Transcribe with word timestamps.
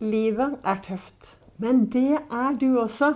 Livet 0.00 0.54
er 0.64 0.78
tøft, 0.80 1.26
men 1.60 1.82
det 1.92 2.16
er 2.16 2.54
du 2.56 2.78
også. 2.80 3.10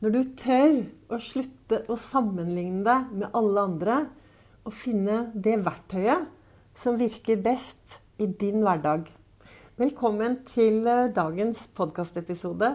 Når 0.00 0.14
du 0.14 0.22
tør 0.40 0.78
å 1.12 1.18
slutte 1.20 1.82
å 1.92 1.98
sammenligne 2.00 2.80
deg 2.86 3.10
med 3.20 3.36
alle 3.36 3.64
andre, 3.68 3.96
og 4.64 4.72
finne 4.72 5.26
det 5.34 5.58
verktøyet 5.66 6.30
som 6.80 6.96
virker 6.96 7.44
best 7.44 7.98
i 8.16 8.24
din 8.24 8.64
hverdag. 8.64 9.04
Velkommen 9.76 10.38
til 10.48 10.80
eh, 10.88 11.10
dagens 11.12 11.66
podkastepisode 11.76 12.72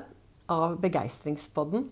av 0.54 0.78
Begeistringspodden. 0.86 1.90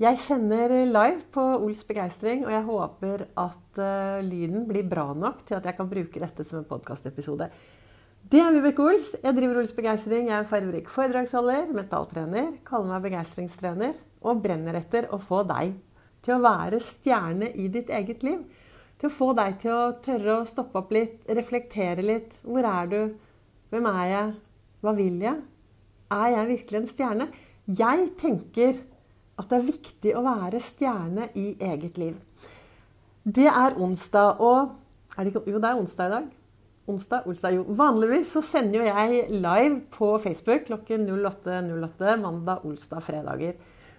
Jeg 0.00 0.24
sender 0.24 0.78
live 0.88 1.26
på 1.32 1.44
Ols 1.58 1.84
begeistring, 1.84 2.46
og 2.48 2.56
jeg 2.56 2.64
håper 2.70 3.28
at 3.40 3.78
uh, 3.80 4.24
lyden 4.24 4.64
blir 4.68 4.84
bra 4.88 5.10
nok 5.16 5.44
til 5.48 5.56
at 5.56 5.68
jeg 5.68 5.76
kan 5.76 5.88
bruke 5.88 6.20
dette 6.20 6.44
som 6.44 6.60
en 6.60 6.68
podkastepisode. 6.68 7.48
Det 8.26 8.40
er 8.42 8.50
Vibeke 8.50 8.82
Ols. 8.82 9.12
Jeg 9.22 9.36
driver 9.36 9.60
Ols 9.60 9.70
Begeistring. 9.76 10.24
Jeg 10.26 10.34
er 10.34 10.46
fargerik 10.50 10.88
foredragsholder, 10.90 11.68
metalltrener, 11.76 12.48
kaller 12.66 12.88
meg 12.90 13.04
begeistringstrener 13.04 13.92
og 14.26 14.40
brenner 14.42 14.74
etter 14.80 15.04
å 15.14 15.18
få 15.22 15.44
deg 15.46 15.76
til 16.26 16.34
å 16.34 16.42
være 16.42 16.80
stjerne 16.82 17.52
i 17.54 17.68
ditt 17.70 17.92
eget 17.94 18.24
liv. 18.26 18.40
Til 18.98 19.06
å 19.06 19.14
få 19.14 19.28
deg 19.38 19.60
til 19.62 19.70
å 19.70 19.92
tørre 20.02 20.40
å 20.40 20.48
stoppe 20.50 20.80
opp 20.80 20.90
litt, 20.96 21.20
reflektere 21.38 22.02
litt. 22.02 22.34
Hvor 22.42 22.66
er 22.66 22.90
du? 22.90 22.98
Hvem 23.70 23.86
er 23.92 24.08
jeg? 24.10 24.32
Hva 24.82 24.94
vil 24.98 25.22
jeg? 25.22 25.44
Er 26.16 26.26
jeg 26.32 26.50
virkelig 26.50 26.80
en 26.80 26.90
stjerne? 26.96 27.28
Jeg 27.78 28.08
tenker 28.18 28.80
at 29.38 29.52
det 29.52 29.60
er 29.60 29.68
viktig 29.68 30.16
å 30.18 30.24
være 30.26 30.64
stjerne 30.64 31.28
i 31.38 31.52
eget 31.68 32.02
liv. 32.02 32.18
Det 33.22 33.46
er 33.52 33.78
onsdag, 33.78 34.42
og 34.42 35.14
er 35.14 35.22
det 35.22 35.36
ikke, 35.36 35.46
Jo, 35.52 35.62
det 35.62 35.70
er 35.70 35.84
onsdag 35.84 36.10
i 36.10 36.14
dag. 36.16 36.35
Onsdag, 36.86 37.24
onsdag, 37.26 37.50
jo. 37.56 37.64
Vanligvis 37.74 38.30
så 38.36 38.40
sender 38.46 38.78
jo 38.78 38.84
jeg 38.86 39.22
live 39.42 39.80
på 39.90 40.12
Facebook 40.22 40.68
klokken 40.68 41.08
08.08 41.10 42.12
mandag, 42.22 42.62
onsdag, 42.62 43.02
fredager. 43.02 43.56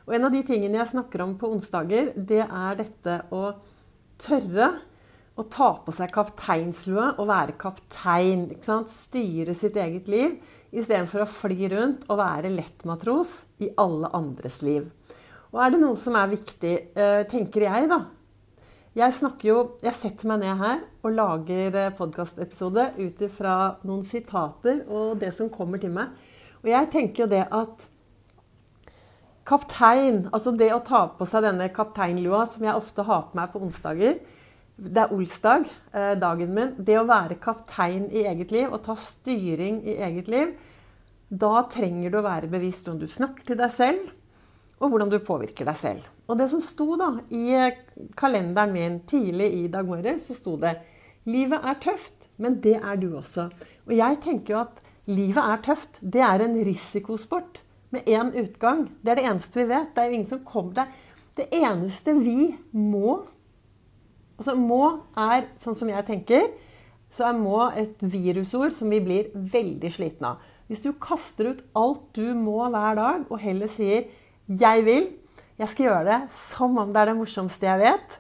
Og 0.08 0.16
en 0.16 0.28
av 0.30 0.32
de 0.32 0.40
tingene 0.48 0.80
jeg 0.80 0.94
snakker 0.94 1.26
om 1.26 1.34
på 1.36 1.50
onsdager, 1.52 2.14
det 2.16 2.46
er 2.46 2.78
dette 2.80 3.18
å 3.36 3.50
tørre 4.24 4.70
å 5.38 5.46
ta 5.52 5.70
på 5.84 5.94
seg 5.94 6.14
kapteinslue 6.16 7.10
og 7.18 7.28
være 7.28 7.58
kaptein. 7.60 8.48
Styre 8.64 9.56
sitt 9.58 9.76
eget 9.76 10.08
liv 10.08 10.38
istedenfor 10.72 11.26
å 11.26 11.32
fly 11.44 11.68
rundt 11.76 12.08
og 12.08 12.22
være 12.24 12.54
lettmatros 12.56 13.42
i 13.68 13.70
alle 13.84 14.16
andres 14.16 14.62
liv. 14.64 14.88
Og 15.52 15.60
er 15.64 15.76
det 15.76 15.84
noe 15.84 16.00
som 16.00 16.16
er 16.16 16.32
viktig, 16.32 16.76
eh, 16.96 17.24
tenker 17.28 17.68
jeg, 17.68 17.92
da, 17.92 18.06
jeg 18.98 19.14
snakker 19.14 19.50
jo 19.50 19.58
Jeg 19.84 19.94
setter 19.98 20.30
meg 20.32 20.42
ned 20.42 20.58
her 20.62 20.80
og 21.06 21.14
lager 21.14 21.76
eh, 21.78 21.94
podkastepisode 21.94 22.90
ut 22.98 23.22
ifra 23.28 23.58
noen 23.86 24.02
sitater 24.06 24.82
og 24.88 25.20
det 25.22 25.34
som 25.38 25.52
kommer 25.54 25.82
til 25.82 25.94
meg. 25.94 26.16
Og 26.64 26.72
jeg 26.72 26.90
tenker 26.94 27.24
jo 27.24 27.30
det 27.32 27.44
at 27.54 27.86
kaptein, 29.48 30.26
altså 30.34 30.52
det 30.58 30.72
å 30.76 30.82
ta 30.84 31.06
på 31.16 31.28
seg 31.30 31.46
denne 31.46 31.70
kapteinlua 31.74 32.44
som 32.52 32.66
jeg 32.66 32.76
ofte 32.76 33.06
har 33.08 33.30
på 33.30 33.40
meg 33.40 33.54
på 33.54 33.62
onsdager 33.64 34.18
Det 34.78 35.04
er 35.04 35.14
olsdag, 35.14 35.70
eh, 35.94 36.16
dagen 36.20 36.54
min. 36.54 36.74
Det 36.78 36.98
å 37.00 37.08
være 37.08 37.40
kaptein 37.42 38.10
i 38.12 38.26
eget 38.30 38.52
liv 38.52 38.74
og 38.74 38.84
ta 38.86 38.98
styring 38.98 39.84
i 39.86 39.98
eget 40.10 40.28
liv, 40.28 40.52
da 41.30 41.64
trenger 41.70 42.12
du 42.12 42.20
å 42.20 42.28
være 42.28 42.50
bevisst 42.50 42.88
om 42.88 43.00
du 43.00 43.08
snakker 43.08 43.46
til 43.46 43.58
deg 43.58 43.72
selv, 43.74 44.12
og 44.78 44.92
hvordan 44.92 45.10
du 45.10 45.18
påvirker 45.26 45.66
deg 45.68 45.78
selv. 45.80 46.10
Og 46.28 46.38
det 46.40 46.50
som 46.52 46.62
sto 46.62 46.98
da 47.00 47.14
i 47.34 47.56
kalenderen 48.20 48.74
min 48.76 49.00
tidlig 49.10 49.50
i 49.62 49.64
dag 49.74 49.88
morges, 49.88 50.28
så 50.30 50.38
sto 50.38 50.58
det 50.62 50.78
Livet 51.28 51.60
er 51.60 51.80
tøft, 51.84 52.30
men 52.40 52.62
det 52.64 52.78
er 52.78 53.00
du 53.02 53.10
også. 53.18 53.50
Og 53.90 53.96
jeg 53.98 54.20
tenker 54.24 54.54
jo 54.54 54.60
at 54.62 54.78
livet 55.12 55.42
er 55.42 55.64
tøft. 55.66 55.98
Det 56.00 56.22
er 56.24 56.44
en 56.46 56.56
risikosport 56.64 57.64
med 57.92 58.08
én 58.08 58.32
utgang. 58.32 58.86
Det 59.04 59.12
er 59.12 59.20
det 59.20 59.26
eneste 59.28 59.60
vi 59.60 59.66
vet. 59.68 59.90
Det 59.92 60.04
er 60.04 60.08
jo 60.08 60.16
ingen 60.16 60.30
som 60.30 60.46
kommer 60.48 60.78
der. 60.78 60.94
Det 61.36 61.50
eneste 61.52 62.16
vi 62.22 62.54
må 62.72 63.24
Altså 64.38 64.54
må 64.54 64.84
er, 65.18 65.48
sånn 65.58 65.74
som 65.74 65.90
jeg 65.90 66.06
tenker, 66.06 66.44
så 67.10 67.24
er 67.26 67.40
må 67.42 67.58
et 67.74 68.04
virusord 68.06 68.76
som 68.78 68.92
vi 68.94 69.00
blir 69.02 69.32
veldig 69.34 69.90
slitne 69.90 70.36
av. 70.36 70.44
Hvis 70.70 70.84
du 70.84 70.92
kaster 71.02 71.50
ut 71.50 71.64
alt 71.80 72.04
du 72.14 72.36
må 72.38 72.60
hver 72.70 73.00
dag, 73.00 73.24
og 73.32 73.42
heller 73.42 73.72
sier 73.72 74.06
jeg 74.48 74.86
vil. 74.88 75.12
Jeg 75.58 75.72
skal 75.72 75.88
gjøre 75.88 76.08
det 76.08 76.18
som 76.38 76.76
om 76.78 76.92
det 76.94 77.02
er 77.02 77.12
det 77.12 77.18
morsomste 77.18 77.68
jeg 77.68 77.82
vet. 77.82 78.18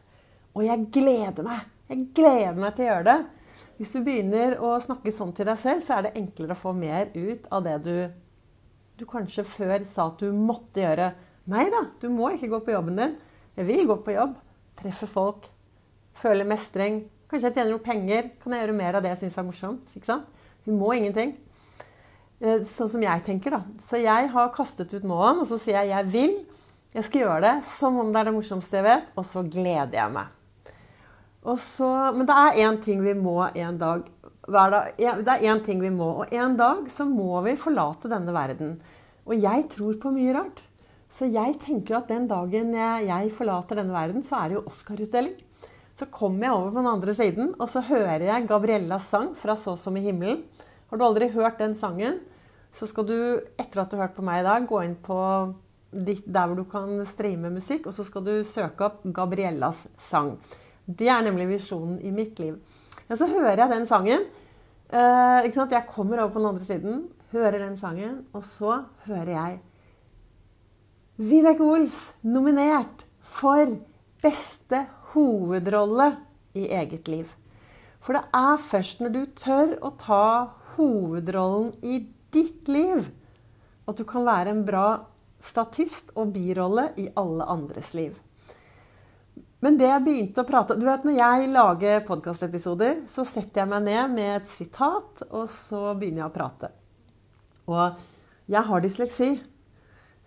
Og 0.57 0.65
jeg 0.65 0.87
gleder 0.93 1.45
meg. 1.45 1.65
Jeg 1.87 2.07
gleder 2.17 2.57
meg 2.57 2.75
til 2.75 2.87
å 2.87 2.89
gjøre 2.91 3.07
det. 3.07 3.17
Hvis 3.77 3.93
du 3.93 3.99
begynner 4.01 4.55
å 4.63 4.71
snakke 4.81 5.13
sånn 5.13 5.35
til 5.37 5.45
deg 5.47 5.59
selv, 5.61 5.83
så 5.85 5.97
er 5.97 6.07
det 6.07 6.15
enklere 6.17 6.55
å 6.55 6.59
få 6.59 6.73
mer 6.73 7.11
ut 7.13 7.45
av 7.53 7.61
det 7.67 7.75
du, 7.85 7.95
du 8.97 9.05
kanskje 9.05 9.45
før 9.45 9.85
sa 9.85 10.07
at 10.09 10.23
du 10.23 10.33
måtte 10.33 10.81
gjøre. 10.81 11.11
Nei 11.47 11.67
da, 11.71 11.83
du 12.01 12.09
må 12.11 12.31
ikke 12.33 12.49
gå 12.55 12.63
på 12.65 12.73
jobben 12.73 12.97
din. 12.97 13.13
Jeg 13.57 13.69
vil 13.69 13.85
gå 13.87 13.99
på 14.03 14.17
jobb. 14.17 14.33
Treffe 14.81 15.07
folk. 15.09 15.45
Føle 16.17 16.47
mestring. 16.49 17.03
Kanskje 17.29 17.51
jeg 17.51 17.59
tjener 17.59 17.75
noe 17.75 17.85
penger. 17.85 18.31
Kan 18.41 18.55
jeg 18.55 18.65
gjøre 18.65 18.79
mer 18.81 18.97
av 18.97 19.05
det 19.05 19.13
jeg 19.13 19.21
syns 19.25 19.37
er 19.37 19.47
morsomt? 19.47 19.93
Ikke 19.93 20.09
sant? 20.09 20.27
Du 20.65 20.73
må 20.75 20.91
ingenting. 20.97 21.37
Eh, 22.37 22.61
sånn 22.61 22.89
som 22.91 23.01
jeg 23.01 23.23
tenker, 23.25 23.55
da. 23.57 23.63
Så 23.81 23.97
jeg 24.01 24.29
har 24.33 24.53
kastet 24.53 24.93
ut 24.93 25.05
målen, 25.07 25.41
og 25.41 25.47
så 25.49 25.57
sier 25.57 25.81
jeg 25.81 25.89
'jeg 25.89 26.05
vil'. 26.13 26.45
Jeg 26.93 27.03
skal 27.03 27.21
gjøre 27.21 27.41
det 27.41 27.65
som 27.65 27.99
om 27.99 28.13
det 28.13 28.19
er 28.19 28.23
det 28.25 28.33
morsomste 28.33 28.77
jeg 28.77 28.83
vet, 28.83 29.07
og 29.17 29.25
så 29.25 29.43
gleder 29.43 29.91
jeg 29.91 30.11
meg. 30.11 30.27
Så, 31.55 32.15
men 32.15 32.25
det 32.25 32.35
er 32.35 32.59
én 32.67 32.81
ting 32.83 33.03
vi 33.03 33.13
må 33.13 33.47
en 33.55 33.77
dag. 33.77 34.03
Det 34.47 35.27
er 35.27 35.43
én 35.43 35.63
ting 35.63 35.79
vi 35.79 35.89
må, 35.89 36.23
og 36.23 36.33
en 36.33 36.57
dag 36.57 36.89
så 36.89 37.05
må 37.05 37.41
vi 37.43 37.55
forlate 37.55 38.09
denne 38.09 38.33
verden. 38.33 38.81
Og 39.25 39.35
jeg 39.39 39.69
tror 39.69 39.99
på 39.99 40.11
mye 40.11 40.33
rart. 40.33 40.63
Så 41.09 41.31
jeg 41.31 41.59
tenker 41.59 41.95
jo 41.95 41.99
at 42.01 42.07
den 42.07 42.27
dagen 42.27 42.73
jeg 42.73 43.31
forlater 43.31 43.75
denne 43.79 43.93
verden, 43.93 44.23
så 44.23 44.35
er 44.35 44.49
det 44.49 44.57
jo 44.57 44.65
Oscar-utdeling. 44.67 45.35
Så 45.97 46.05
kommer 46.11 46.47
jeg 46.47 46.53
over 46.53 46.71
på 46.71 46.77
den 46.77 46.91
andre 46.91 47.13
siden, 47.13 47.53
og 47.59 47.69
så 47.69 47.81
hører 47.81 48.21
jeg 48.21 48.47
Gabriellas 48.47 49.07
sang 49.07 49.35
fra 49.35 49.55
'Så 49.55 49.77
som 49.77 49.97
i 49.97 50.01
himmelen'. 50.01 50.43
Har 50.87 50.99
du 50.99 51.03
aldri 51.03 51.29
hørt 51.33 51.59
den 51.59 51.75
sangen, 51.75 52.21
så 52.75 52.87
skal 52.87 53.07
du, 53.07 53.17
etter 53.59 53.81
at 53.81 53.91
du 53.91 53.97
har 53.97 54.07
hørt 54.07 54.17
på 54.17 54.25
meg 54.25 54.41
i 54.41 54.47
dag, 54.47 54.67
gå 54.69 54.81
inn 54.85 54.95
på 55.03 55.17
der 55.91 56.47
hvor 56.47 56.55
du 56.57 56.65
kan 56.69 56.99
streame 57.07 57.51
musikk, 57.51 57.87
og 57.87 57.95
så 57.95 58.05
skal 58.07 58.25
du 58.25 58.33
søke 58.47 58.85
opp 58.87 59.05
Gabriellas 59.15 59.85
sang. 59.99 60.35
Det 60.87 61.09
er 61.11 61.23
nemlig 61.25 61.47
visjonen 61.55 61.97
i 62.03 62.11
mitt 62.15 62.39
liv. 62.39 62.59
Ja, 63.07 63.15
så 63.15 63.27
hører 63.27 63.63
jeg 63.63 63.71
den 63.71 63.87
sangen. 63.87 64.27
Eh? 64.91 65.47
Jeg 65.47 65.87
kommer 65.89 66.21
over 66.21 66.33
på 66.33 66.39
den 66.39 66.49
andre 66.51 66.67
siden, 66.67 67.01
hører 67.31 67.59
den 67.59 67.77
sangen, 67.79 68.25
og 68.33 68.43
så 68.45 68.83
hører 69.07 69.33
jeg 69.33 69.59
Vibeke 71.17 71.65
Ols 71.65 72.15
nominert 72.21 73.07
for 73.19 73.71
beste 74.21 74.83
hovedrolle 75.15 76.11
i 76.53 76.67
eget 76.69 77.07
liv. 77.07 77.31
For 77.99 78.13
det 78.13 78.23
er 78.37 78.61
først 78.61 79.01
når 79.01 79.13
du 79.15 79.23
tør 79.35 79.73
å 79.81 79.91
ta 79.99 80.27
hovedrollen 80.77 81.73
i 81.83 81.99
ditt 82.33 82.69
liv. 82.71 83.09
At 83.87 83.99
du 83.99 84.05
kan 84.07 84.25
være 84.27 84.53
en 84.53 84.63
bra 84.67 84.87
statist 85.43 86.11
og 86.17 86.33
birolle 86.35 86.89
i 86.99 87.07
alle 87.15 87.45
andres 87.47 87.93
liv. 87.97 88.15
Men 89.63 89.77
det 89.79 89.87
jeg 89.89 90.03
begynte 90.05 90.43
å 90.43 90.47
prate 90.47 90.75
Du 90.77 90.85
vet, 90.85 91.05
Når 91.05 91.17
jeg 91.17 91.51
lager 91.53 92.03
podkastepisoder, 92.05 93.03
så 93.09 93.25
setter 93.25 93.63
jeg 93.63 93.71
meg 93.71 93.85
ned 93.87 94.13
med 94.13 94.33
et 94.35 94.49
sitat, 94.51 95.23
og 95.31 95.49
så 95.49 95.91
begynner 95.97 96.25
jeg 96.25 96.29
å 96.29 96.35
prate. 96.35 96.71
Og 97.67 98.03
jeg 98.47 98.63
har 98.69 98.83
dysleksi. 98.83 99.31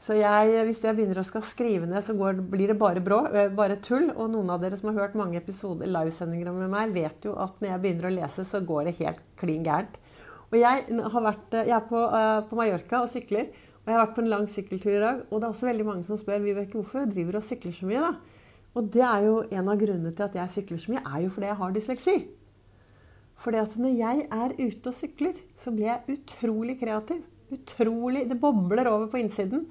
Så 0.00 0.16
jeg, 0.16 0.52
hvis 0.64 0.80
jeg 0.80 0.96
begynner 0.96 1.20
å 1.20 1.26
skal 1.28 1.42
skrive 1.44 1.86
ned, 1.88 2.00
så 2.04 2.14
går, 2.16 2.38
blir 2.52 2.72
det 2.72 2.78
bare, 2.80 3.02
brå, 3.04 3.20
bare 3.56 3.76
tull. 3.84 4.08
Og 4.14 4.30
noen 4.32 4.52
av 4.52 4.62
dere 4.62 4.78
som 4.80 4.88
har 4.90 5.02
hørt 5.02 5.18
mange 5.18 5.36
episoder 5.40 5.90
livesendinger 5.92 6.54
med 6.56 6.72
meg, 6.72 6.94
vet 6.96 7.28
jo 7.28 7.34
at 7.36 7.60
når 7.60 7.74
jeg 7.74 7.82
begynner 7.84 8.08
å 8.08 8.14
lese, 8.14 8.46
så 8.48 8.62
går 8.64 8.88
det 8.88 8.96
helt 9.02 9.20
klin 9.40 9.66
gærent. 9.66 9.98
Og 10.50 10.58
jeg, 10.58 10.86
vært, 10.90 11.54
jeg 11.54 11.76
er 11.76 11.86
på, 11.86 12.00
uh, 12.10 12.40
på, 12.48 12.58
Mallorca 12.58 13.04
og 13.04 13.10
sykler. 13.12 13.52
Og 13.80 13.88
jeg 13.88 13.96
har 13.96 14.02
vært 14.02 14.16
på 14.16 14.24
en 14.24 14.32
lang 14.32 14.48
sykkeltur 14.50 14.92
i 14.92 15.02
dag. 15.02 15.22
Og 15.30 15.38
det 15.38 15.46
er 15.46 15.54
også 15.54 15.70
veldig 15.70 15.86
mange 15.86 16.06
som 16.08 16.18
spør 16.18 16.42
Vibeke, 16.42 16.76
hvorfor 16.76 17.06
driver 17.10 17.38
og 17.38 17.46
sykler 17.46 17.74
så 17.76 17.88
mye. 17.88 18.02
da? 18.02 18.40
Og 18.78 18.90
det 18.94 19.02
er 19.02 19.26
jo 19.26 19.36
en 19.50 19.70
av 19.70 19.80
grunnene 19.80 20.12
til 20.14 20.26
at 20.26 20.36
jeg 20.38 20.54
sykler 20.56 20.82
så 20.82 20.92
mye, 20.92 21.02
er 21.02 21.24
jo 21.24 21.32
fordi 21.34 21.48
jeg 21.48 21.60
har 21.60 21.74
dysleksi. 21.74 22.16
Fordi 23.40 23.60
at 23.62 23.76
når 23.80 23.94
jeg 23.96 24.26
er 24.36 24.56
ute 24.58 24.90
og 24.90 24.96
sykler, 24.96 25.38
så 25.58 25.72
blir 25.74 25.88
jeg 25.88 26.16
utrolig 26.16 26.76
kreativ. 26.82 27.22
Utrolig, 27.50 28.28
Det 28.28 28.38
bobler 28.40 28.90
over 28.90 29.08
på 29.10 29.22
innsiden. 29.22 29.64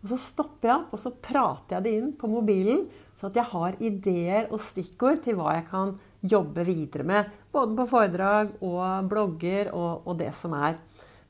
Og 0.00 0.08
så 0.14 0.16
stopper 0.16 0.70
jeg 0.70 0.76
opp 0.78 0.94
og 0.96 1.02
så 1.02 1.12
prater 1.12 1.76
jeg 1.76 1.84
det 1.84 1.92
inn 1.98 2.12
på 2.16 2.30
mobilen, 2.32 2.86
så 3.14 3.28
at 3.28 3.36
jeg 3.36 3.50
har 3.52 3.76
ideer 3.84 4.48
og 4.48 4.62
stikkord 4.64 5.20
til 5.26 5.36
hva 5.36 5.58
jeg 5.58 5.66
kan 5.68 5.92
jobbe 6.24 6.64
videre 6.64 7.04
med. 7.04 7.28
Både 7.50 7.74
på 7.78 7.86
foredrag 7.90 8.52
og 8.62 9.08
blogger 9.10 9.72
og, 9.74 10.06
og 10.06 10.18
det 10.20 10.30
som 10.38 10.54
er. 10.54 10.78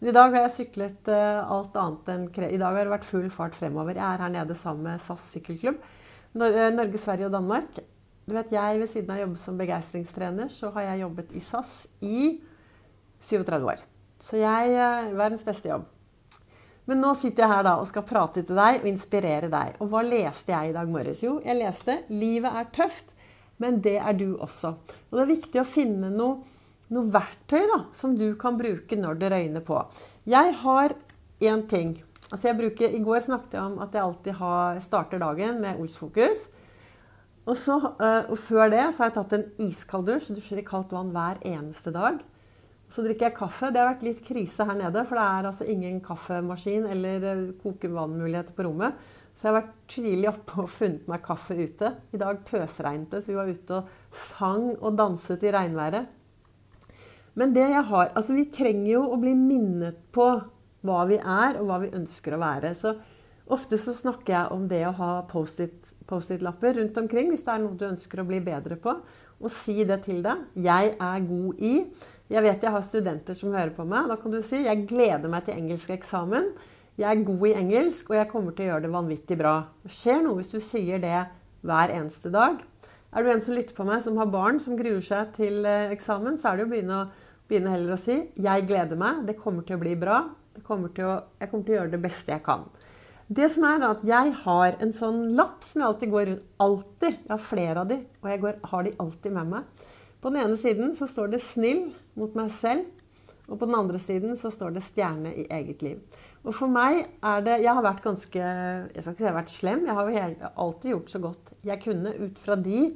Men 0.01 0.11
i 0.11 0.17
dag 0.17 0.33
har 0.33 0.47
jeg 0.47 0.57
syklet 0.57 1.09
uh, 1.13 1.41
alt 1.57 1.77
annet 1.77 2.11
enn 2.13 2.27
I 2.49 2.61
dag 2.61 2.77
har 2.77 2.87
det 2.87 2.93
vært 2.93 3.09
full 3.09 3.29
fart 3.33 3.57
fremover. 3.57 3.97
Jeg 3.97 4.05
er 4.05 4.25
her 4.25 4.33
nede 4.33 4.57
sammen 4.57 4.89
med 4.89 5.03
SAS 5.05 5.27
sykkelklubb. 5.35 5.81
Eh, 6.41 6.67
Norge, 6.73 7.01
Sverige 7.01 7.29
og 7.29 7.35
Danmark. 7.35 7.81
Du 8.25 8.35
vet, 8.37 8.53
jeg 8.55 8.81
Ved 8.81 8.89
siden 8.89 9.13
av 9.13 9.19
å 9.19 9.25
jobbe 9.27 9.41
som 9.43 9.61
begeistringstrener, 9.61 10.49
så 10.53 10.71
har 10.77 10.89
jeg 10.89 11.03
jobbet 11.03 11.33
i 11.37 11.43
SAS 11.45 11.73
i 12.01 12.21
37 13.21 13.71
år. 13.73 13.81
Så 14.21 14.41
jeg 14.41 14.77
uh, 14.77 15.17
Verdens 15.17 15.45
beste 15.45 15.73
jobb. 15.73 15.89
Men 16.89 17.05
nå 17.05 17.13
sitter 17.15 17.45
jeg 17.45 17.53
her 17.53 17.65
da 17.67 17.77
og 17.79 17.89
skal 17.91 18.07
prate 18.09 18.43
til 18.43 18.57
deg 18.57 18.81
og 18.81 18.89
inspirere 18.89 19.51
deg. 19.53 19.77
Og 19.85 19.93
hva 19.93 20.01
leste 20.03 20.53
jeg 20.53 20.71
i 20.71 20.77
dag 20.77 20.89
morges? 20.91 21.21
Jo, 21.23 21.37
jeg 21.45 21.61
leste 21.61 22.01
'Livet 22.09 22.57
er 22.57 22.71
tøft, 22.73 23.13
men 23.61 23.81
det 23.85 23.99
er 24.01 24.17
du 24.17 24.37
også'. 24.37 24.75
Og 25.11 25.19
det 25.19 25.23
er 25.23 25.35
viktig 25.35 25.61
å 25.61 25.69
finne 25.69 26.11
noe, 26.11 26.41
noe 26.91 27.13
verktøy 27.13 27.67
da, 27.71 27.85
som 28.01 28.17
du 28.17 28.35
kan 28.41 28.59
bruke 28.59 28.97
når 28.97 29.21
det 29.21 29.33
røyner 29.33 29.65
på. 29.65 29.85
Jeg 30.27 30.55
har 30.63 30.95
én 31.41 31.69
ting. 31.69 31.99
Altså 32.31 32.55
bruker, 32.55 32.89
I 32.89 33.03
går 33.03 33.21
snakket 33.27 33.57
jeg 33.57 33.63
om 33.63 33.79
at 33.83 33.95
jeg 33.95 34.03
alltid 34.03 34.33
har, 34.39 34.81
starter 34.81 35.19
dagen 35.19 35.61
med 35.61 35.81
Olsfokus. 35.81 36.49
Og, 37.49 37.57
så, 37.57 37.77
eh, 37.99 38.31
og 38.31 38.39
før 38.39 38.71
det 38.71 38.85
så 38.93 39.03
har 39.03 39.11
jeg 39.11 39.17
tatt 39.17 39.33
en 39.35 39.47
iskald 39.67 40.07
dusj. 40.07 40.29
Dusjer 40.37 40.61
i 40.61 40.67
kaldt 40.67 40.93
vann 40.95 41.11
hver 41.15 41.41
eneste 41.43 41.91
dag. 41.95 42.21
Så 42.91 43.03
drikker 43.03 43.29
jeg 43.31 43.39
kaffe. 43.39 43.71
Det 43.71 43.81
har 43.81 43.91
vært 43.93 44.05
litt 44.07 44.21
krise 44.27 44.67
her 44.67 44.79
nede, 44.79 45.05
for 45.07 45.19
det 45.19 45.25
er 45.25 45.49
altså 45.51 45.67
ingen 45.67 46.01
kaffemaskin 46.05 46.87
eller 46.91 47.27
eh, 47.33 47.43
kokevannmuligheter 47.63 48.55
på 48.55 48.69
rommet. 48.69 49.09
Så 49.41 49.47
jeg 49.47 49.55
har 49.55 49.63
vært 49.63 49.77
tidlig 49.89 50.27
oppe 50.29 50.57
og 50.61 50.73
funnet 50.77 51.07
meg 51.09 51.23
kaffe 51.25 51.55
ute. 51.57 51.95
I 52.13 52.19
dag 52.21 52.43
pøsregnet 52.45 53.15
det, 53.15 53.23
så 53.25 53.31
vi 53.31 53.37
var 53.39 53.49
ute 53.49 53.79
og 53.79 53.95
sang 54.13 54.67
og 54.75 54.99
danset 54.99 55.47
i 55.49 55.53
regnværet. 55.55 56.11
Men 57.41 57.55
det 57.57 57.65
jeg 57.71 57.87
har 57.89 58.11
Altså, 58.13 58.35
vi 58.37 58.51
trenger 58.53 58.91
jo 58.99 59.07
å 59.09 59.17
bli 59.23 59.33
minnet 59.33 59.97
på 60.13 60.27
hva 60.85 60.99
vi 61.09 61.17
er, 61.17 61.57
og 61.57 61.71
hva 61.71 61.79
vi 61.81 61.89
ønsker 61.97 62.37
å 62.37 62.41
være. 62.43 62.75
Så 62.77 62.93
ofte 63.49 63.79
så 63.81 63.95
snakker 63.97 64.35
jeg 64.35 64.53
om 64.53 64.67
det 64.69 64.83
å 64.91 64.93
ha 64.99 65.11
Post-It-lapper 65.31 66.77
rundt 66.77 67.01
omkring 67.01 67.33
hvis 67.33 67.47
det 67.47 67.55
er 67.55 67.63
noe 67.65 67.79
du 67.81 67.87
ønsker 67.89 68.21
å 68.21 68.27
bli 68.29 68.43
bedre 68.45 68.77
på. 68.77 68.93
Og 69.41 69.55
si 69.57 69.87
det 69.89 70.03
til 70.05 70.21
deg. 70.21 70.37
'Jeg 70.53 70.97
er 71.01 71.25
god 71.25 71.65
i'. 71.65 71.87
Jeg 72.29 72.43
vet 72.43 72.63
jeg 72.63 72.73
har 72.77 72.85
studenter 72.85 73.35
som 73.35 73.57
hører 73.57 73.73
på 73.73 73.89
meg. 73.89 74.13
Da 74.13 74.17
kan 74.21 74.37
du 74.37 74.43
si 74.43 74.61
'Jeg 74.67 74.85
gleder 74.87 75.33
meg 75.33 75.47
til 75.47 75.57
engelsk 75.57 75.97
eksamen'. 75.97 76.53
Jeg 77.01 77.09
er 77.17 77.25
god 77.25 77.47
i 77.49 77.55
engelsk, 77.57 78.11
og 78.11 78.19
jeg 78.19 78.29
kommer 78.29 78.53
til 78.53 78.67
å 78.67 78.73
gjøre 78.75 78.85
det 78.85 78.93
vanvittig 78.93 79.37
bra. 79.41 79.55
Skjer 79.89 80.19
noe 80.21 80.37
hvis 80.37 80.51
du 80.53 80.61
sier 80.61 81.01
det 81.01 81.23
hver 81.65 81.93
eneste 81.95 82.29
dag. 82.33 82.59
Er 83.11 83.25
du 83.25 83.31
en 83.33 83.41
som 83.41 83.57
lytter 83.57 83.75
på 83.75 83.87
meg, 83.89 84.03
som 84.05 84.19
har 84.21 84.29
barn 84.29 84.61
som 84.61 84.77
gruer 84.77 85.01
seg 85.05 85.33
til 85.39 85.65
eh, 85.65 85.95
eksamen, 85.95 86.37
så 86.39 86.51
er 86.51 86.61
det 86.61 86.67
å 86.67 86.71
begynne, 86.75 87.01
begynne 87.49 87.73
heller 87.73 87.97
å 87.97 88.03
si 88.03 88.19
'Jeg 88.37 88.67
gleder 88.69 89.01
meg. 89.01 89.25
Det 89.27 89.39
kommer 89.41 89.65
til 89.65 89.79
å 89.79 89.83
bli 89.83 89.97
bra. 89.97 90.21
Kommer 90.67 90.93
å, 90.93 91.17
jeg 91.41 91.51
kommer 91.51 91.65
til 91.65 91.75
å 91.75 91.79
gjøre 91.79 91.95
det 91.97 92.03
beste 92.05 92.37
jeg 92.37 92.45
kan'. 92.45 92.69
Det 93.31 93.49
som 93.55 93.65
er 93.65 93.79
da 93.81 93.91
at 93.95 94.05
Jeg 94.05 94.33
har 94.45 94.77
en 94.83 94.93
sånn 94.93 95.35
lapp 95.39 95.65
som 95.65 95.81
jeg 95.81 95.89
alltid 95.89 96.11
går 96.11 96.27
rundt. 96.27 96.47
Alltid. 96.59 97.13
Jeg 97.25 97.31
har 97.31 97.45
flere 97.49 97.81
av 97.81 97.89
de, 97.89 98.01
og 98.23 98.31
jeg 98.31 98.41
går, 98.41 98.57
har 98.65 98.83
de 98.83 98.97
alltid 98.99 99.33
med 99.33 99.47
meg. 99.47 99.87
På 100.21 100.31
den 100.31 100.45
ene 100.45 100.57
siden 100.57 100.95
så 100.95 101.09
står 101.09 101.31
det 101.33 101.41
'snill 101.41 101.95
mot 102.15 102.35
meg 102.35 102.51
selv', 102.51 102.85
og 103.49 103.59
på 103.59 103.67
den 103.67 103.75
andre 103.75 103.99
siden 103.99 104.37
så 104.37 104.51
står 104.51 104.71
det 104.71 104.83
'stjerne 104.83 105.35
i 105.35 105.47
eget 105.51 105.83
liv'. 105.83 106.01
Og 106.41 106.55
for 106.57 106.73
meg 106.73 107.03
er 107.21 107.43
det 107.45 107.59
Jeg 107.61 107.75
har 107.77 107.85
vært 107.85 108.05
ganske 108.05 108.41
Jeg 108.41 109.03
skal 109.03 109.13
ikke 109.13 109.21
si 109.21 109.27
jeg 109.27 109.33
har 109.33 109.41
vært 109.41 109.55
slem. 109.55 109.87
Jeg 109.87 109.97
har 109.99 110.11
jo 110.11 110.51
alltid 110.65 110.93
gjort 110.95 111.15
så 111.15 111.23
godt 111.27 111.51
jeg 111.61 111.83
kunne 111.83 112.15
ut 112.17 112.39
fra 112.41 112.57
de 112.57 112.87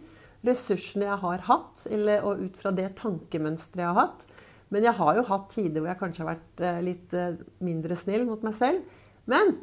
ressursene 0.45 1.05
jeg 1.05 1.21
har 1.21 1.43
hatt, 1.49 1.83
eller, 1.93 2.25
og 2.25 2.41
ut 2.41 2.57
fra 2.61 2.71
det 2.77 2.91
tankemønsteret 2.97 3.83
jeg 3.83 3.91
har 3.91 3.99
hatt. 3.99 4.25
Men 4.73 4.87
jeg 4.87 4.97
har 4.99 5.19
jo 5.19 5.25
hatt 5.29 5.51
tider 5.53 5.81
hvor 5.81 5.91
jeg 5.91 6.01
kanskje 6.01 6.25
har 6.25 6.31
vært 6.31 6.63
eh, 6.65 6.81
litt 6.85 7.17
eh, 7.17 7.37
mindre 7.65 7.97
snill 7.97 8.25
mot 8.29 8.45
meg 8.45 8.57
selv. 8.57 9.05
Men 9.31 9.55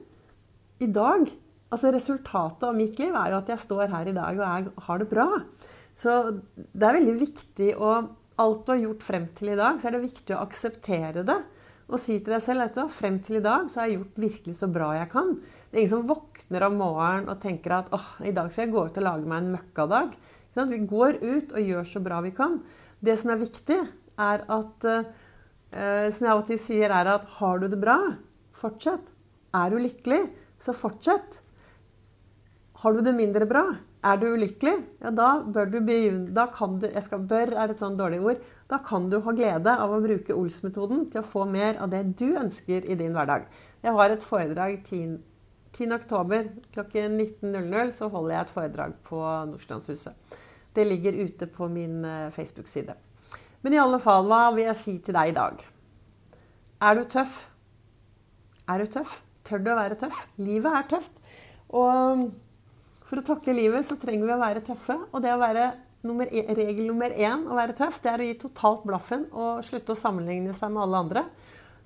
i 0.81 0.89
dag 0.89 1.25
altså 1.72 1.92
Resultatet 1.94 2.66
av 2.68 2.75
mitt 2.75 2.98
liv 3.00 3.13
er 3.16 3.31
jo 3.31 3.39
at 3.39 3.51
jeg 3.54 3.63
står 3.63 3.92
her 3.94 4.10
i 4.12 4.16
dag 4.16 4.39
og 4.39 4.45
jeg 4.45 4.74
har 4.88 5.01
det 5.01 5.10
bra. 5.12 5.28
Så 5.98 6.18
det 6.56 6.88
er 6.88 7.00
veldig 7.00 7.19
viktig 7.22 7.75
å 7.78 7.94
Alt 8.42 8.63
du 8.66 8.72
har 8.72 8.80
gjort 8.80 9.04
frem 9.06 9.25
til 9.38 9.51
i 9.54 9.56
dag, 9.60 9.75
så 9.78 9.89
er 9.89 9.94
det 9.94 10.06
viktig 10.07 10.33
å 10.33 10.39
akseptere 10.42 11.22
det. 11.28 11.36
Og 11.91 11.99
si 11.99 12.21
til 12.23 12.31
deg 12.31 12.43
selv 12.45 12.63
at 12.63 12.77
frem 12.95 13.17
til 13.23 13.41
i 13.41 13.43
dag 13.43 13.67
så 13.67 13.81
har 13.81 13.89
jeg 13.89 13.99
gjort 13.99 14.21
virkelig 14.23 14.53
så 14.61 14.69
bra 14.71 14.93
jeg 14.95 15.09
kan. 15.11 15.33
Det 15.67 15.75
er 15.75 15.81
ingen 15.81 15.91
som 15.91 16.07
våkner 16.07 16.65
om 16.67 16.77
morgenen 16.79 17.31
og 17.31 17.41
tenker 17.43 17.75
at 17.81 17.91
åh, 17.95 18.13
i 18.23 18.31
dag 18.35 18.51
skal 18.51 18.65
jeg 18.65 18.73
gå 18.75 18.85
ut 18.88 18.99
og 19.01 19.05
lage 19.07 19.27
meg 19.27 19.41
en 19.41 19.51
møkkadag. 19.57 20.13
Vi 20.55 20.79
går 20.88 21.19
ut 21.19 21.51
og 21.51 21.67
gjør 21.67 21.89
så 21.91 22.03
bra 22.03 22.21
vi 22.23 22.31
kan. 22.35 22.61
Det 23.03 23.17
som 23.19 23.33
er 23.33 23.43
viktig, 23.43 23.79
er 24.21 24.43
at 24.51 24.88
eh, 24.88 26.07
Som 26.11 26.25
jeg 26.25 26.33
alltid 26.33 26.59
sier, 26.59 26.91
er 26.91 27.07
at 27.07 27.27
har 27.38 27.59
du 27.59 27.69
det 27.71 27.79
bra, 27.79 27.95
fortsett. 28.51 29.05
Er 29.55 29.71
du 29.71 29.79
lykkelig, 29.79 30.25
så 30.59 30.75
fortsett. 30.75 31.39
Har 32.83 32.91
du 32.91 32.99
det 32.99 33.15
mindre 33.15 33.47
bra? 33.47 33.63
Er 34.01 34.18
du 34.18 34.31
ulykkelig? 34.33 34.80
Ja, 35.03 35.12
da 35.13 35.27
bør 35.45 35.68
du 35.69 35.77
begynne 35.86 36.33
Da 36.33 36.48
kan 36.50 36.80
du 36.81 36.88
jeg 36.88 37.03
skal, 37.06 37.21
Bør 37.30 37.53
er 37.53 37.69
et 37.69 37.81
sånn 37.81 38.00
dårlig 38.00 38.21
ord. 38.25 38.39
Da 38.71 38.80
kan 38.81 39.09
du 39.12 39.19
ha 39.21 39.33
glede 39.38 39.75
av 39.77 39.94
å 39.94 40.00
bruke 40.01 40.33
Ols-metoden 40.33 41.06
til 41.12 41.21
å 41.21 41.27
få 41.27 41.45
mer 41.45 41.77
av 41.83 41.92
det 41.94 42.01
du 42.18 42.31
ønsker 42.39 42.88
i 42.88 42.98
din 42.98 43.13
hverdag. 43.13 43.45
Jeg 43.83 43.94
har 43.98 44.13
et 44.13 44.25
foredrag 44.25 44.80
10. 44.88 45.19
10. 45.77 45.94
oktober 45.95 46.50
klokken 46.74 47.19
19.00 47.19 47.94
så 47.95 48.09
holder 48.12 48.36
jeg 48.36 48.48
et 48.48 48.56
foredrag 48.56 48.98
på 49.07 49.21
Nordstrandshuset. 49.51 50.38
Det 50.75 50.88
ligger 50.88 51.21
ute 51.21 51.47
på 51.51 51.68
min 51.71 52.04
eh, 52.06 52.31
Facebook-side. 52.33 52.95
Men 53.62 53.75
i 53.75 53.80
alle 53.80 54.00
fall, 54.01 54.25
hva 54.27 54.50
vil 54.56 54.65
jeg 54.65 54.80
si 54.80 54.97
til 55.06 55.15
deg 55.15 55.31
i 55.31 55.38
dag? 55.38 55.63
Er 56.81 56.97
du 56.97 57.04
tøff? 57.12 57.44
Er 58.71 58.81
du 58.81 58.92
tøff? 58.92 59.19
Tør 59.45 59.62
du 59.62 59.71
å 59.71 59.77
være 59.77 60.00
tøff? 60.00 60.25
Livet 60.42 60.77
er 60.80 60.88
tøft. 60.89 61.19
Og 61.69 62.31
for 63.11 63.19
å 63.19 63.27
takle 63.27 63.57
livet 63.57 63.83
så 63.83 63.97
trenger 63.99 64.23
vi 64.23 64.31
å 64.37 64.39
være 64.39 64.63
tøffe. 64.63 64.95
Og 65.11 65.19
det 65.19 65.33
å 65.35 65.39
være 65.41 65.65
nummer, 66.07 66.29
e, 66.31 66.45
regel 66.55 66.85
nummer 66.87 67.11
én 67.11 67.43
å 67.43 67.57
være 67.57 67.75
tøff, 67.75 67.99
det 67.99 68.13
er 68.13 68.23
å 68.23 68.27
gi 68.29 68.37
totalt 68.39 68.85
blaffen 68.87 69.25
og 69.35 69.65
slutte 69.67 69.91
å 69.91 69.99
sammenligne 69.99 70.55
seg 70.55 70.71
med 70.71 70.85
alle 70.85 71.01
andre. 71.03 71.25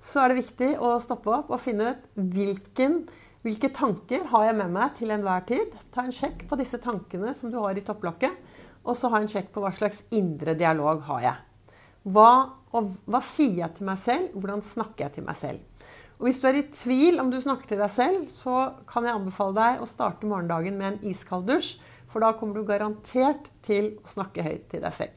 Så 0.06 0.22
er 0.22 0.30
det 0.30 0.44
viktig 0.44 0.68
å 0.78 0.92
stoppe 1.02 1.32
opp 1.34 1.50
og 1.50 1.62
finne 1.64 1.90
ut 1.96 2.06
hvilken, 2.36 3.00
hvilke 3.42 3.72
tanker 3.74 4.28
har 4.30 4.46
jeg 4.46 4.58
med 4.60 4.70
meg 4.76 4.94
til 5.00 5.10
enhver 5.10 5.42
tid. 5.50 5.74
Ta 5.90 6.06
en 6.06 6.14
sjekk 6.14 6.46
på 6.46 6.60
disse 6.60 6.78
tankene 6.78 7.34
som 7.34 7.50
du 7.50 7.58
har 7.58 7.74
i 7.74 7.82
topplokket. 7.82 8.38
Og 8.86 8.94
så 8.94 9.10
ha 9.10 9.18
en 9.18 9.26
sjekk 9.26 9.50
på 9.50 9.64
hva 9.64 9.74
slags 9.74 10.04
indre 10.14 10.54
dialog 10.54 11.02
har 11.08 11.24
jeg. 11.24 11.72
Hva, 12.14 12.30
og, 12.70 12.92
hva 13.10 13.18
sier 13.18 13.64
jeg 13.64 13.80
til 13.80 13.88
meg 13.88 13.98
selv? 13.98 14.30
Hvordan 14.38 14.62
snakker 14.62 15.08
jeg 15.08 15.16
til 15.16 15.26
meg 15.26 15.42
selv? 15.42 15.75
Og 16.16 16.28
Hvis 16.28 16.40
du 16.40 16.48
er 16.48 16.60
i 16.60 16.68
tvil 16.72 17.20
om 17.20 17.30
du 17.30 17.36
snakker 17.40 17.68
til 17.68 17.82
deg 17.82 17.92
selv, 17.92 18.24
så 18.32 18.72
kan 18.88 19.04
jeg 19.04 19.18
anbefale 19.18 19.56
deg 19.58 19.84
å 19.84 19.90
starte 19.90 20.28
morgendagen 20.28 20.78
med 20.78 20.88
en 20.94 21.12
iskald 21.12 21.44
dusj. 21.50 21.76
For 22.08 22.24
da 22.24 22.32
kommer 22.38 22.56
du 22.56 22.64
garantert 22.64 23.50
til 23.66 23.98
å 24.00 24.08
snakke 24.08 24.44
høyt 24.46 24.68
til 24.72 24.84
deg 24.86 24.94
selv. 24.96 25.16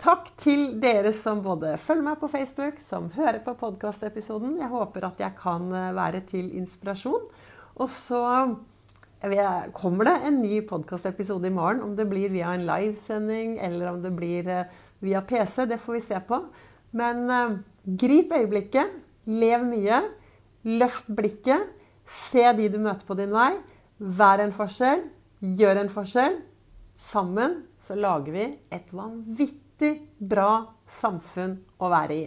Takk 0.00 0.30
til 0.40 0.78
dere 0.82 1.12
som 1.14 1.42
både 1.44 1.76
følger 1.78 2.06
meg 2.06 2.16
på 2.22 2.30
Facebook, 2.32 2.80
som 2.82 3.10
hører 3.14 3.42
på 3.44 3.54
podkastepisoden. 3.60 4.56
Jeg 4.58 4.72
håper 4.72 5.06
at 5.06 5.20
jeg 5.22 5.36
kan 5.38 5.68
eh, 5.70 5.92
være 5.94 6.24
til 6.30 6.48
inspirasjon. 6.58 7.28
Og 7.78 7.92
så 7.92 8.22
kommer 9.76 10.08
det 10.08 10.16
en 10.28 10.40
ny 10.42 10.58
podkastepisode 10.68 11.48
i 11.48 11.54
morgen. 11.54 11.82
Om 11.84 11.94
det 11.96 12.08
blir 12.10 12.32
via 12.32 12.52
en 12.52 12.66
livesending 12.66 13.58
eller 13.62 13.92
om 13.92 14.02
det 14.02 14.12
blir 14.16 14.48
eh, 14.50 14.74
via 15.04 15.22
PC, 15.22 15.64
det 15.70 15.80
får 15.80 15.98
vi 15.98 16.02
se 16.08 16.20
på. 16.26 16.40
Men 16.94 17.24
uh, 17.30 17.56
grip 17.84 18.32
øyeblikket. 18.32 19.00
Lev 19.26 19.64
mye. 19.66 20.02
Løft 20.64 21.10
blikket. 21.12 21.70
Se 22.04 22.44
de 22.56 22.68
du 22.72 22.78
møter 22.80 23.06
på 23.06 23.16
din 23.18 23.32
vei. 23.34 23.52
Vær 23.98 24.42
en 24.44 24.54
forskjell. 24.54 25.06
Gjør 25.40 25.82
en 25.82 25.92
forskjell. 25.92 26.38
Sammen 26.96 27.62
så 27.84 27.96
lager 27.98 28.32
vi 28.32 28.46
et 28.72 28.92
vanvittig 28.94 29.94
bra 30.18 30.64
samfunn 31.00 31.58
å 31.80 31.90
være 31.92 32.16
i. 32.16 32.24